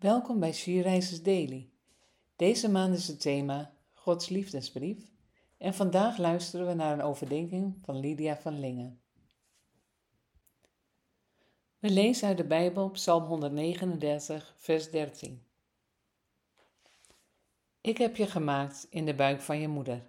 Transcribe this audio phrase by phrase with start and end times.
[0.00, 1.68] Welkom bij Schierreizers Daily.
[2.36, 5.12] Deze maand is het thema Gods liefdesbrief
[5.58, 9.00] en vandaag luisteren we naar een overdenking van Lydia van Lingen.
[11.78, 15.42] We lezen uit de Bijbel Psalm 139, vers 13.
[17.80, 20.08] Ik heb je gemaakt in de buik van je moeder.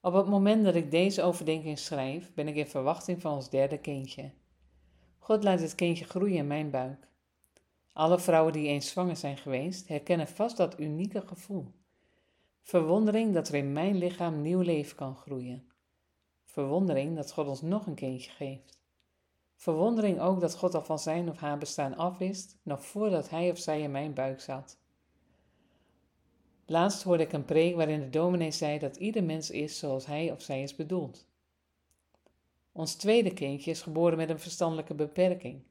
[0.00, 3.78] Op het moment dat ik deze overdenking schrijf, ben ik in verwachting van ons derde
[3.78, 4.30] kindje.
[5.18, 7.10] God laat het kindje groeien in mijn buik.
[7.92, 11.66] Alle vrouwen die eens zwanger zijn geweest, herkennen vast dat unieke gevoel.
[12.60, 15.70] Verwondering dat er in mijn lichaam nieuw leven kan groeien.
[16.44, 18.80] Verwondering dat God ons nog een kindje geeft.
[19.56, 23.58] Verwondering ook dat God al van zijn of haar bestaan afwist, nog voordat hij of
[23.58, 24.78] zij in mijn buik zat.
[26.66, 30.30] Laatst hoorde ik een preek waarin de dominee zei dat ieder mens is zoals hij
[30.30, 31.26] of zij is bedoeld.
[32.72, 35.62] Ons tweede kindje is geboren met een verstandelijke beperking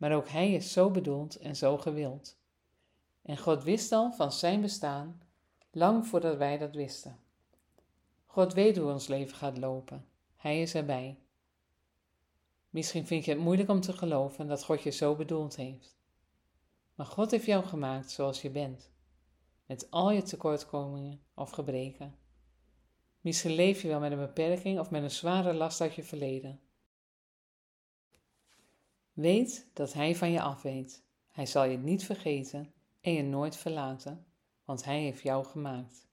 [0.00, 2.38] maar ook hij is zo bedoeld en zo gewild.
[3.22, 5.22] En God wist al van zijn bestaan,
[5.70, 7.18] lang voordat wij dat wisten.
[8.26, 10.06] God weet hoe ons leven gaat lopen.
[10.36, 11.18] Hij is erbij.
[12.70, 15.96] Misschien vind je het moeilijk om te geloven dat God je zo bedoeld heeft.
[16.94, 18.90] Maar God heeft jou gemaakt zoals je bent,
[19.66, 22.14] met al je tekortkomingen of gebreken.
[23.20, 26.60] Misschien leef je wel met een beperking of met een zware last uit je verleden.
[29.20, 31.02] Weet dat Hij van je afweet.
[31.30, 34.26] Hij zal je niet vergeten en je nooit verlaten,
[34.64, 36.08] want Hij heeft jou gemaakt.